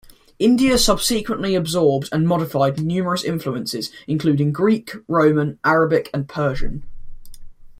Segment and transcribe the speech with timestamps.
[0.39, 6.83] India subsequently absorbed and modified numerous influences, including Greek, Roman, Arabic and Persian.